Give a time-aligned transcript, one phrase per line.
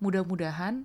[0.00, 0.84] mudah-mudahan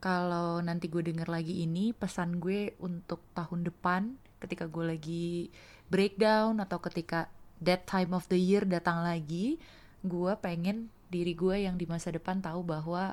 [0.00, 5.52] kalau nanti gue denger lagi ini pesan gue untuk tahun depan ketika gue lagi
[5.92, 7.28] breakdown atau ketika
[7.60, 9.60] that time of the year datang lagi
[10.00, 13.12] gue pengen diri gue yang di masa depan tahu bahwa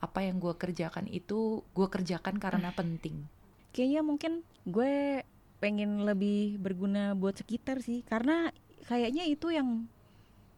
[0.00, 3.26] apa yang gue kerjakan itu gue kerjakan karena penting.
[3.74, 4.32] Kayaknya mungkin
[4.64, 5.24] gue
[5.60, 8.48] pengen lebih berguna buat sekitar sih karena
[8.88, 9.84] kayaknya itu yang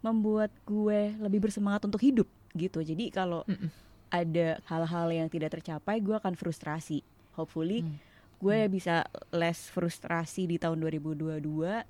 [0.02, 2.82] membuat gue lebih bersemangat untuk hidup gitu.
[2.82, 3.70] Jadi kalau Mm-mm.
[4.12, 7.00] Ada hal-hal yang tidak tercapai gue akan frustrasi
[7.32, 7.96] hopefully Hmm.
[8.38, 11.40] gue bisa less frustrasi di tahun 2022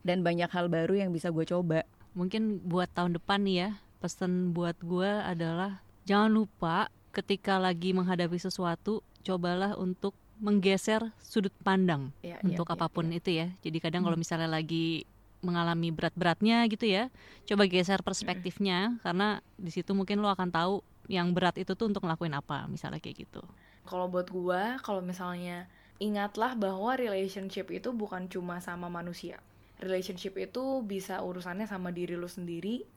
[0.00, 1.82] dan banyak hal baru yang bisa gue coba
[2.12, 8.36] Mungkin buat tahun depan nih ya, pesan buat gue adalah jangan lupa ketika lagi menghadapi
[8.36, 13.16] sesuatu, cobalah untuk menggeser sudut pandang Ya, untuk ya, ya, apa pun ya.
[13.16, 13.46] itu ya.
[13.64, 14.28] Jadi kadang kalau Hmm.
[14.28, 15.08] misalnya lagi
[15.41, 17.08] mengalami berat-beratnya gitu ya,
[17.48, 22.08] coba geser perspektifnya karena di situ mungkin lo akan tahu yang berat itu tuh untuk
[22.08, 23.44] ngelakuin apa, misalnya kayak gitu.
[23.84, 25.68] Kalau buat gua, kalau misalnya
[26.00, 29.36] ingatlah bahwa relationship itu bukan cuma sama manusia.
[29.77, 32.88] Relationship itu bisa urusannya sama diri lu sendiri,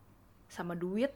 [0.48, 1.12] sama duit,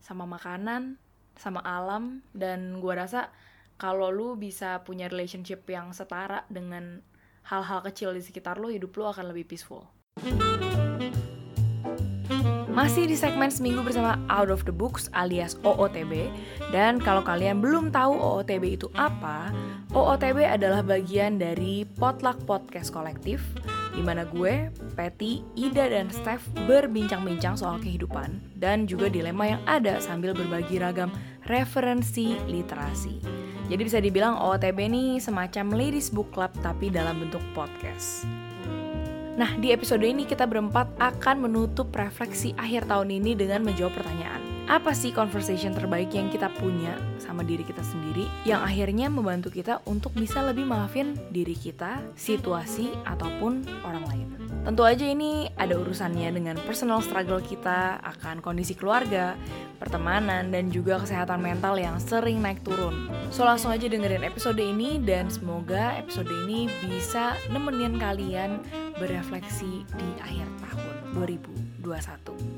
[0.00, 0.96] sama makanan,
[1.36, 3.28] sama alam dan gua rasa
[3.76, 7.04] kalau lu bisa punya relationship yang setara dengan
[7.44, 9.84] hal-hal kecil di sekitar lu, hidup lu akan lebih peaceful.
[12.76, 16.28] Masih di segmen seminggu bersama Out of the Books alias OOTB
[16.76, 19.48] Dan kalau kalian belum tahu OOTB itu apa
[19.96, 23.40] OOTB adalah bagian dari Potluck Podcast Kolektif
[23.96, 29.96] di mana gue, Patty, Ida, dan Steph berbincang-bincang soal kehidupan dan juga dilema yang ada
[30.04, 31.08] sambil berbagi ragam
[31.48, 33.24] referensi literasi.
[33.72, 38.28] Jadi bisa dibilang OOTB ini semacam ladies book club tapi dalam bentuk podcast.
[39.36, 44.45] Nah, di episode ini kita berempat akan menutup refleksi akhir tahun ini dengan menjawab pertanyaan.
[44.66, 49.78] Apa sih conversation terbaik yang kita punya sama diri kita sendiri yang akhirnya membantu kita
[49.86, 54.26] untuk bisa lebih maafin diri kita, situasi, ataupun orang lain.
[54.66, 59.38] Tentu aja ini ada urusannya dengan personal struggle kita akan kondisi keluarga,
[59.78, 63.06] pertemanan, dan juga kesehatan mental yang sering naik turun.
[63.30, 68.58] So langsung aja dengerin episode ini dan semoga episode ini bisa nemenin kalian
[68.98, 72.55] berefleksi di akhir tahun 2021.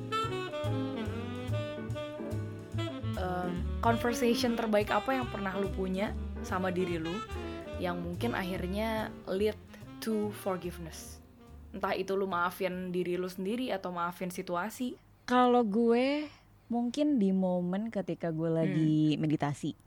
[3.78, 6.10] Conversation terbaik apa yang pernah lu punya
[6.42, 7.14] sama diri lu
[7.78, 9.58] yang mungkin akhirnya lead
[10.02, 11.22] to forgiveness?
[11.70, 14.98] Entah itu lu maafin diri lu sendiri atau maafin situasi.
[15.28, 16.26] Kalau gue
[16.66, 19.78] mungkin di momen ketika gue lagi meditasi.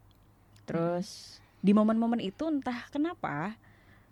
[0.63, 3.59] Terus di momen-momen itu entah kenapa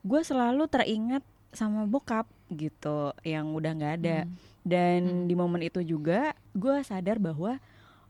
[0.03, 4.17] gue selalu teringat sama bokap gitu yang udah nggak ada.
[4.25, 4.33] Hmm.
[4.65, 5.25] Dan Hmm.
[5.31, 7.57] di momen itu juga gue sadar bahwa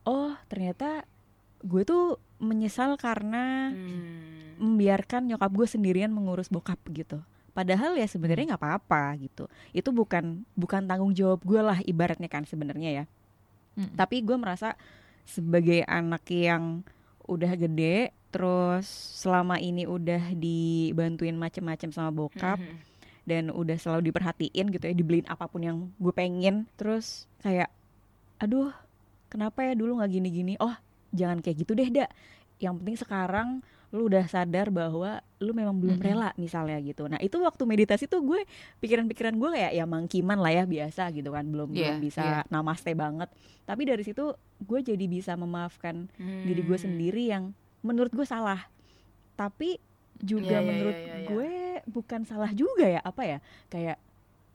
[0.08, 1.06] oh ternyata
[1.62, 4.56] gue tuh menyesal karena Hmm.
[4.60, 7.20] membiarkan nyokap gue sendirian mengurus bokap gitu.
[7.52, 9.48] Padahal ya sebenarnya nggak apa-apa gitu.
[9.72, 13.06] Itu bukan bukan tanggung jawab gue lah ibaratnya kan sebenarnya ya.
[13.76, 13.96] Mm.
[13.96, 14.76] Tapi gue merasa
[15.24, 16.84] sebagai anak yang
[17.24, 18.88] udah gede, terus
[19.20, 22.76] selama ini udah dibantuin macem-macem sama bokap Mhm.
[23.24, 26.66] dan udah selalu diperhatiin gitu ya, dibeliin apa pun yang gue pengen.
[26.76, 27.70] Terus kayak,
[28.38, 28.74] aduh,
[29.28, 30.58] kenapa ya dulu nggak gini-gini?
[30.58, 30.74] Oh,
[31.12, 32.10] jangan kayak gitu deh, dak.
[32.58, 33.50] Yang penting sekarang
[33.90, 36.06] lu udah sadar bahwa lu memang belum Mm-mm.
[36.06, 37.10] rela misalnya gitu.
[37.10, 38.46] Nah itu waktu meditasi tuh gue
[38.78, 42.40] pikiran-pikiran gue kayak ya mangkiman lah ya biasa gitu kan, belum belum Iya, bisa iya.
[42.48, 43.34] namaste banget.
[43.64, 46.86] Tapi dari situ gue jadi bisa memaafkan diri gue Hmm.
[46.86, 47.44] sendiri yang
[47.82, 48.62] menurut gue salah.
[49.34, 49.80] Tapi
[50.20, 51.28] juga Iya, iya, menurut iya, iya, iya.
[51.28, 51.52] gue
[51.88, 53.38] bukan salah juga ya apa ya
[53.68, 53.98] kayak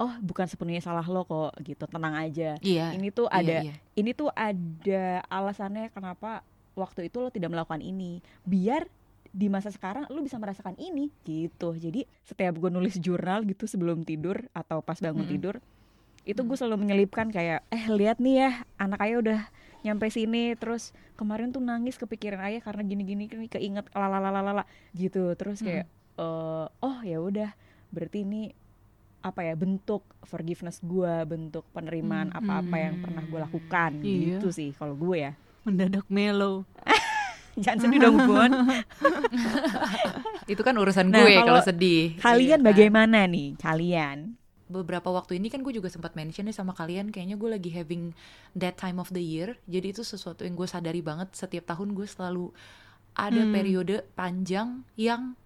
[0.01, 2.59] oh bukan sepenuhnya salah lo kok gitu tenang aja.
[2.59, 2.95] Iya.
[2.95, 3.75] Ini tuh iya, ada iya.
[3.95, 6.43] ini tuh ada alasannya kenapa
[6.75, 8.91] waktu itu lo tidak melakukan ini biar
[9.35, 14.07] di masa sekarang lo bisa merasakan ini gitu jadi setiap gue nulis jurnal gitu sebelum
[14.07, 15.35] tidur atau pas bangun Mm-mm.
[15.35, 15.55] tidur
[16.23, 19.41] itu gue selalu menyelipkan kayak eh lihat nih ya anak ayah udah
[19.83, 24.65] nyampe sini terus kemarin tuh nangis kepikiran ayah karena gini-gini keinget lalalalala
[24.95, 27.51] gitu terus kayak eh, oh ya udah
[27.91, 28.55] berarti ini
[29.25, 32.39] apa ya bentuk forgiveness gue bentuk penerimaan Hmm.
[32.39, 34.37] apa-apa yang pernah gue lakukan Iya.
[34.37, 35.33] gitu sih kalau gue ya
[35.65, 36.69] Mendadak mellow.
[37.57, 38.53] jangan sedih dong Bun
[40.45, 42.19] Itu kan urusan Nah, gue kalau sedih.
[42.19, 42.67] kalian Iya kan?
[42.67, 44.37] bagaimana nih kalian
[44.67, 48.17] beberapa waktu ini kan gue juga sempat mention nih sama kalian kayaknya gue lagi having
[48.53, 52.05] that time of the year jadi itu sesuatu yang gue sadari banget setiap tahun gue
[52.05, 52.49] selalu
[53.15, 53.53] ada Hmm.
[53.53, 55.37] periode panjang yang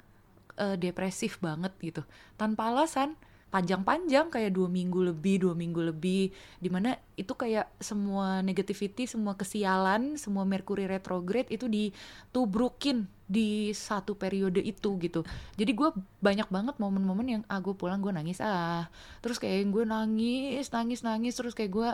[0.57, 2.03] eh, depresif banget gitu
[2.35, 3.15] tanpa alasan
[3.49, 6.29] panjang-panjang kayak dua minggu lebih dua minggu lebih.
[6.61, 14.17] Di mana itu kayak semua negativity semua kesialan semua Mercury retrograde itu ditubrukin di satu
[14.17, 15.25] periode itu gitu.
[15.57, 15.89] Jadi gue
[16.21, 18.89] banyak banget momen-momen yang ah gue pulang gue nangis ah.
[19.25, 21.91] Terus kayak gue nangis nangis nangis terus kayak gue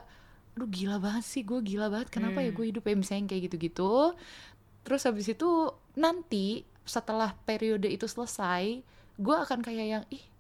[0.55, 2.11] aduh gila banget sih gue gila banget.
[2.11, 2.59] Kenapa ya Hmm.
[2.59, 2.95] gue hidup ya?
[2.99, 4.15] Misalnya kayak gitu-gitu.
[4.85, 8.85] Terus habis itu nanti setelah periode itu selesai
[9.15, 10.34] gue akan kayak yang ih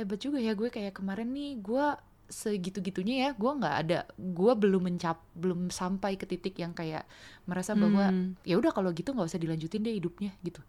[0.00, 1.84] hebat juga ya gue kayak kemarin nih gue
[2.30, 7.02] segitu-gitunya ya gue nggak ada gue belum mencap belum sampai ke titik yang kayak
[7.44, 8.38] merasa bahwa Hmm.
[8.42, 10.62] ya udah kalau gitu nggak usah dilanjutin deh hidupnya gitu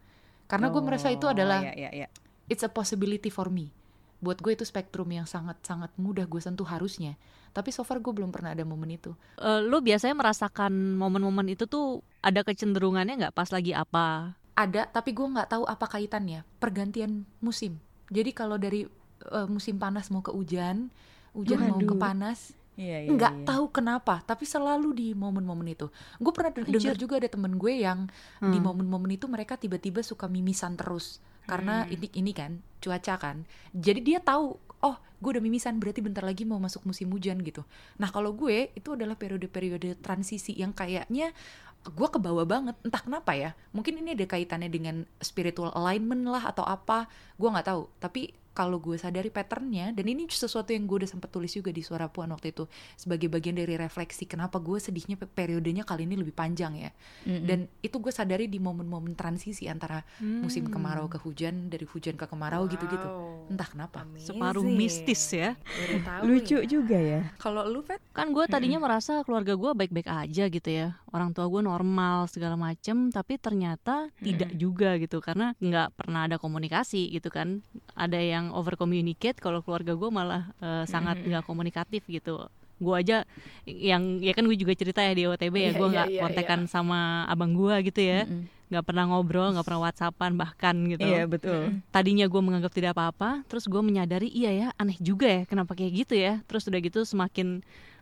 [0.45, 2.07] karena gue merasa itu Oh, adalah ya, ya, ya.
[2.47, 3.69] it's a possibility for me
[4.17, 7.13] buat gue itu spektrum yang sangat-sangat mudah gue sentuh harusnya
[7.51, 11.65] tapi so far gue belum pernah ada momen itu Eh, lu biasanya merasakan momen-momen itu
[11.65, 14.33] tuh ada kecenderungannya nggak pas lagi apa?
[14.51, 17.79] ada tapi gue nggak tahu apa kaitannya pergantian musim
[18.09, 18.83] jadi kalau dari
[19.29, 20.89] eh, musim panas mau ke hujan
[21.31, 23.45] hujan mau ke panas Iya, iya, nggak iya.
[23.45, 25.91] tahu kenapa tapi selalu di momen-momen itu.
[26.17, 28.07] Gue pernah dengar juga ada temen gue yang
[28.39, 28.63] di Hmm.
[28.63, 31.93] momen-momen itu mereka tiba-tiba suka mimisan terus karena Hmm.
[31.93, 33.43] ini ini kan cuaca kan.
[33.75, 37.67] Jadi dia tahu oh gue udah mimisan berarti bentar lagi mau masuk musim hujan gitu.
[37.99, 41.35] Nah kalau gue itu adalah periode-periode transisi yang kayaknya
[41.83, 42.79] gue kebawa banget.
[42.87, 47.67] Entah kenapa ya mungkin ini ada kaitannya dengan spiritual alignment lah atau apa gue nggak
[47.67, 47.91] tahu.
[47.99, 51.79] Tapi kalau gue sadari patternnya dan ini sesuatu yang gue udah sempat tulis juga di
[51.79, 56.15] suara puan waktu itu sebagai bagian dari refleksi kenapa gue sedihnya pe- periodenya kali ini
[56.15, 56.91] lebih panjang ya
[57.23, 57.43] Mm-mm.
[57.43, 60.71] dan itu gue sadari di momen-momen transisi antara musim Hmm.
[60.71, 63.49] kemarau ke hujan dari hujan ke kemarau gitu-gitu Wow.
[63.49, 64.77] entah kenapa Separuh Amazing.
[64.77, 65.55] mistis ya.
[66.01, 66.65] Tahu lucu ya.
[66.65, 67.97] juga ya Kalau lu Pet?
[68.11, 70.99] Kan gue tadinya merasa keluarga gue baik-baik aja gitu ya.
[71.09, 76.35] Orang tua gue normal segala macem, tapi ternyata tidak juga gitu karena nggak pernah ada
[76.35, 77.63] komunikasi gitu kan.
[77.93, 82.47] Ada yang over communicate, kalau keluarga gue malah eh, sangat nggak komunikatif gitu.
[82.81, 83.29] Gue aja
[83.69, 86.21] yang ya kan gue juga cerita ya di OTB ya Iya, gue iya, nggak iya,
[86.25, 88.25] kontekan sama abang gue gitu ya,
[88.73, 91.05] nggak pernah ngobrol, nggak pernah whatsappan bahkan gitu.
[91.05, 91.77] Iya betul.
[91.93, 96.07] Tadinya gue menganggap tidak apa-apa terus gue menyadari iya ya aneh juga ya kenapa kayak
[96.07, 96.41] gitu ya.
[96.49, 97.61] Terus udah gitu semakin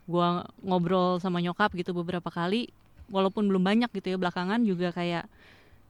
[0.09, 0.27] gue
[0.65, 2.71] ngobrol sama nyokap gitu beberapa kali
[3.13, 5.29] walaupun belum banyak gitu ya belakangan juga kayak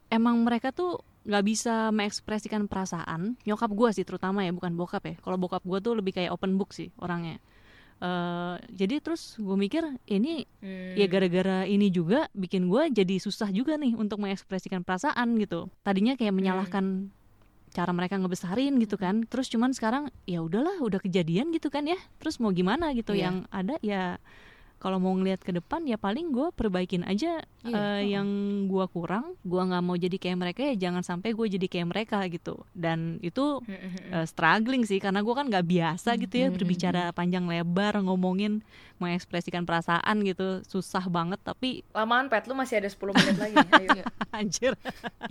[0.10, 3.38] emang mereka tuh nggak bisa mengekspresikan perasaan.
[3.46, 5.16] Nyokap gue sih terutama ya bukan bokap ya.
[5.22, 7.38] Kalau bokap gue tuh lebih kayak open book sih orangnya.
[8.00, 10.96] Eh, jadi terus gue mikir ini Hmm.
[10.96, 15.68] ya gara-gara ini juga bikin gue jadi susah juga nih untuk mengekspresikan perasaan gitu.
[15.84, 17.12] Tadinya kayak menyalahkan
[17.70, 19.28] cara mereka ngebesarin gitu kan.
[19.28, 22.00] Terus cuman sekarang ya udahlah udah kejadian gitu kan ya.
[22.18, 23.22] Terus mau gimana gitu Iya.
[23.30, 24.16] yang ada ya
[24.80, 28.00] kalau mau ngelihat ke depan ya paling gue perbaikin aja Iya, eh, heeh.
[28.16, 28.28] yang
[28.72, 32.24] gue kurang gue nggak mau jadi kayak mereka ya jangan sampai gue jadi kayak mereka
[32.31, 33.60] gitu dan itu
[34.16, 38.64] eh, struggling sih karena gue kan nggak biasa gitu ya berbicara panjang lebar ngomongin
[39.00, 43.56] mengekspresikan perasaan gitu susah banget tapi Lamaan Pet, lu masih ada 10 menit lagi.
[43.56, 44.04] Ayo.
[44.36, 44.74] anjir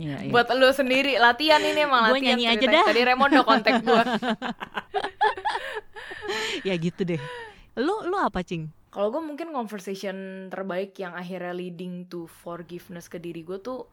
[0.01, 0.33] Iya, iya.
[0.33, 2.41] Buat lu sendiri latihan ini emang Gua latihan.
[2.41, 2.85] nyanyi aja dah.
[2.89, 4.03] Tadi udah kontak gue.
[6.69, 7.21] ya gitu deh
[7.79, 13.21] lu lu apa cing Kalau gue mungkin conversation terbaik yang akhirnya leading to forgiveness ke
[13.21, 13.85] diri gue tuh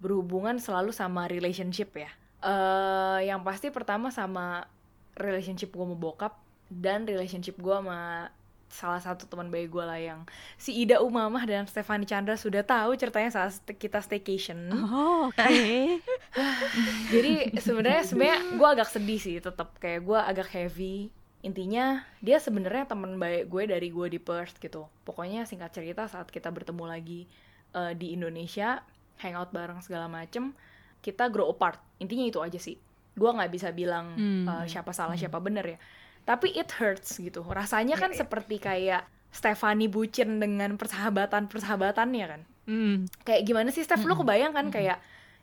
[0.00, 2.10] berhubungan selalu sama relationship ya.
[2.40, 4.64] eh yang pasti pertama sama
[5.12, 6.40] relationship gue sama bokap
[6.72, 8.32] dan relationship gue sama
[8.70, 10.22] salah satu teman baik gue lah yang
[10.54, 14.70] si Ida Umamah dan Stefani Chandra sudah tahu ceritanya saat kita staycation.
[14.72, 15.44] oh, oke
[17.12, 21.10] Jadi sebenarnya sebenarnya gue agak sedih sih tetap kayak gue agak heavy.
[21.40, 24.84] Intinya dia sebenarnya teman baik gue dari gue di Perth gitu.
[25.02, 27.24] Pokoknya singkat cerita saat kita bertemu lagi
[27.70, 28.82] eh, di Indonesia,
[29.18, 30.52] hangout bareng segala macem,
[30.98, 31.80] kita grow apart.
[31.96, 32.76] Intinya itu aja sih.
[33.12, 34.44] Gue nggak bisa bilang Hmm.
[34.44, 35.78] eh, siapa salah siapa bener ya.
[36.22, 37.40] Tapi it hurts gitu.
[37.42, 43.06] Rasanya kan seperti kayak Stefani bucin dengan persahabatan persahabatannya kan Hmm.
[43.22, 44.98] kayak gimana sih Steph lu kebayang kan kayak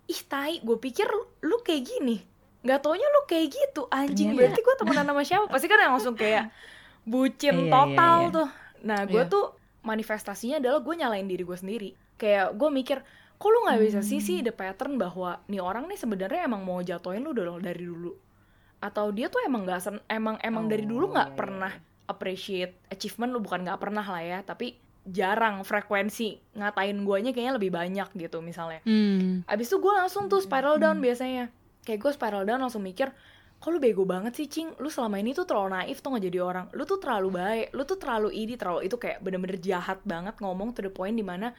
[0.06, 2.20] ih tai gue pikir lu, lu kayak gini
[2.68, 4.30] nggak taunya lu kayak gitu anjing.
[4.30, 4.40] Ternyata.
[4.44, 5.46] berarti gue temenan sama siapa?
[5.48, 6.52] Pasti kan yang langsung kayak
[7.06, 8.36] bucin Iya, total iya, iya.
[8.36, 8.48] tuh.
[8.84, 9.32] Nah gue Iya.
[9.32, 9.46] tuh
[9.82, 11.90] manifestasinya adalah gue nyalain diri gue sendiri.
[12.16, 12.98] Kayak gue mikir
[13.34, 16.82] kok lu nggak bisa sih sih the pattern bahwa nih orang nih sebenarnya emang mau
[16.82, 18.12] jatuhin lu dulu dari dulu?
[18.78, 21.72] Atau dia tuh emang nggak sen- emang emang dari dulu Oh, nggak iya, iya, pernah
[22.08, 23.40] appreciate achievement lu.
[23.40, 28.84] Bukan nggak pernah lah ya tapi jarang frekuensi ngatain guanya kayaknya lebih banyak gitu misalnya.
[28.84, 29.40] Hmm.
[29.48, 31.48] abis itu gue langsung tuh spiral down biasanya
[31.88, 33.08] kayak gue spiral down langsung mikir
[33.58, 34.70] kok lu bego banget sih cing?
[34.78, 36.66] Lu selama ini tuh terlalu naif tuh nggak jadi orang.
[36.78, 37.68] Lu tuh terlalu baik.
[37.74, 38.54] Lu tuh terlalu ini.
[38.54, 41.50] Terlalu itu kayak bener-bener jahat banget ngomong to the point di mana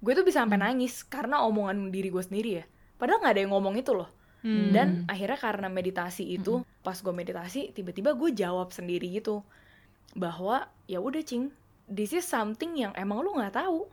[0.00, 2.64] gue tuh bisa sampai nangis karena omongan diri gue sendiri ya.
[2.96, 4.10] Padahal nggak ada yang ngomong itu loh.
[4.42, 4.74] Hmm.
[4.74, 9.46] dan akhirnya karena meditasi itu pas gue meditasi tiba-tiba gue jawab sendiri gitu
[10.18, 11.54] bahwa ya udah cing
[11.86, 13.86] this is something yang emang lu nggak tahu.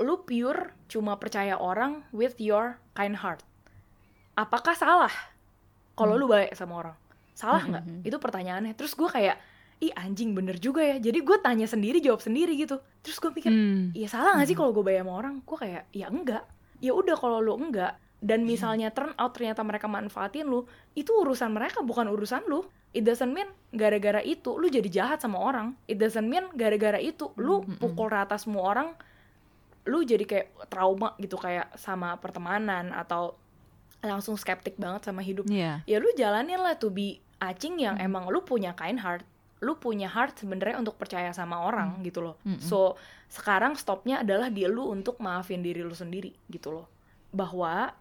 [0.00, 3.44] Lu pure cuma percaya orang with your kind heart
[4.34, 5.12] apakah salah
[5.92, 6.96] kalau lu baik sama orang
[7.32, 8.00] salah nggak Mhm.
[8.04, 9.36] itu pertanyaannya terus gue kayak
[9.80, 13.48] ih anjing bener juga ya jadi gue tanya sendiri jawab sendiri gitu terus gue pikir
[13.48, 13.90] Hmm.
[13.90, 15.40] Iya salah gak sih kalau gue bayar sama orang?
[15.40, 16.44] Gue kayak ya enggak.
[16.78, 21.48] Ya udah kalau lu enggak dan misalnya turn out ternyata mereka manfaatin lu, itu urusan
[21.50, 22.60] mereka bukan urusan lu.
[22.92, 25.72] It doesn't mean gara-gara itu lu jadi jahat sama orang.
[25.86, 28.92] It doesn't mean gara-gara itu lu pukul rata semua orang.
[29.86, 33.32] Lu jadi kayak trauma gitu kayak sama pertemanan atau
[34.00, 35.44] langsung skeptik banget sama hidup.
[35.48, 35.84] Iya.
[35.84, 39.24] ya lu jalanin lah to be acing yang emang lu punya kind heart
[39.60, 42.40] lu punya heart sebenarnya untuk percaya sama orang gitu loh.
[42.48, 42.64] Mm-mm.
[42.64, 42.96] so
[43.28, 46.88] sekarang stopnya adalah di lu untuk maafin diri lu sendiri gitu loh.
[47.28, 47.92] Bahwa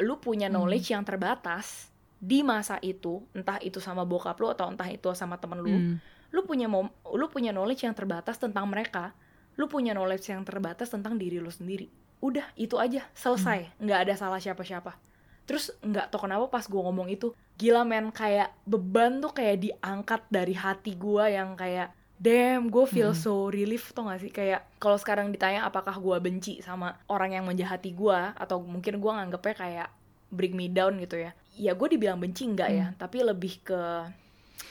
[0.00, 4.88] lu punya knowledge yang terbatas di masa itu entah itu sama bokap lu atau entah
[4.88, 5.96] itu sama temen lu Hmm.
[6.32, 9.12] lu punya mom, lu punya knowledge yang terbatas tentang mereka
[9.60, 11.88] lu punya knowledge yang terbatas tentang diri lu sendiri.
[12.24, 13.04] Udah itu aja.
[13.12, 13.68] Selesai.
[13.80, 14.96] Nggak ada salah siapa-siapa
[15.46, 20.22] terus nggak tau kenapa pas gue ngomong itu gila men kayak beban tuh kayak diangkat
[20.28, 24.32] dari hati gue yang kayak damn gue feel so relief tuh gak sih?
[24.32, 29.12] Kayak kalau sekarang ditanya apakah gue benci sama orang yang menjahati gue atau mungkin gue
[29.12, 29.88] nganggepnya kayak
[30.32, 32.86] bring me down gitu ya ya gue dibilang benci enggak ya?
[32.96, 33.80] Tapi lebih ke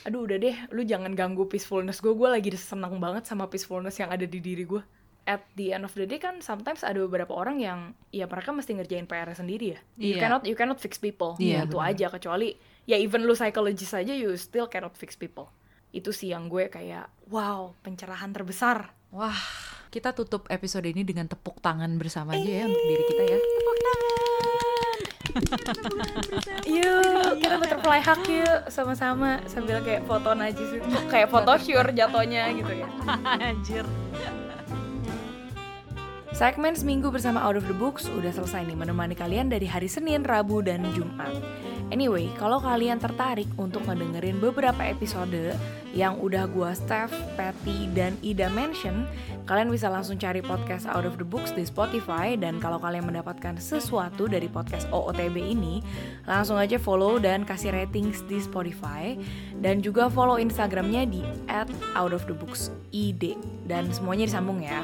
[0.06, 4.10] aduh udah deh lu jangan ganggu peacefulness gue gue lagi seneng banget sama peacefulness yang
[4.14, 4.82] ada di diri gue
[5.26, 7.80] at the end of the day kan sometimes ada beberapa orang yang
[8.10, 9.80] ya mereka mesti ngerjain PR sendiri ya.
[9.98, 10.22] You Iya.
[10.22, 11.34] cannot you cannot fix people.
[11.36, 12.54] Iya, itu aja kecuali
[12.86, 15.50] ya even lu psychologist aja you still cannot fix people.
[15.90, 18.94] Itu sih yang gue kayak wow pencerahan terbesar.
[19.10, 19.34] Wah,
[19.90, 23.40] kita tutup episode ini dengan tepuk tangan bersama aja ya untuk diri kita ya.
[26.66, 32.72] yuk kita butterfly hug yuk sama-sama sambil kayak foto najis kayak foto sure jatuhnya gitu
[32.72, 32.88] ya.
[33.52, 33.86] Anjir.
[36.36, 40.20] Segmen Seminggu bersama Out of the Books udah selesai nih menemani kalian dari hari Senin,
[40.28, 41.32] Rabu, dan Jumat.
[41.96, 45.56] Anyway, kalau kalian tertarik untuk ngedengerin beberapa episode
[45.96, 49.08] yang udah gua Steph, Patty, dan Ida mention,
[49.48, 53.56] kalian bisa langsung cari podcast Out of the Books di Spotify dan kalau kalian mendapatkan
[53.56, 55.80] sesuatu dari podcast OOTB ini,
[56.28, 59.16] langsung aja follow dan kasih ratings di Spotify
[59.64, 61.24] dan juga follow Instagramnya di
[61.96, 63.24] @outofthebooksid
[63.72, 64.84] dan semuanya disambung ya.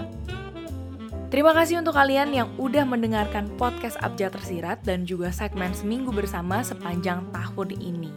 [1.32, 6.60] Terima kasih untuk kalian yang udah mendengarkan podcast Abjad Tersirat dan juga segmen Seminggu Bersama
[6.60, 8.12] sepanjang tahun ini.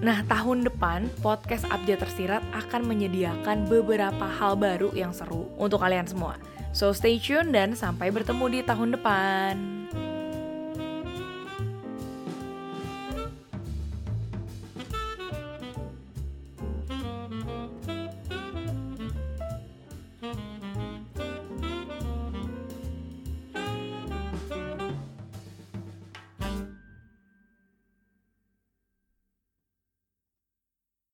[0.00, 6.08] Nah, tahun depan podcast Abjad Tersirat akan menyediakan beberapa hal baru yang seru untuk kalian
[6.08, 6.40] semua.
[6.72, 9.54] So stay tune dan sampai bertemu di tahun depan.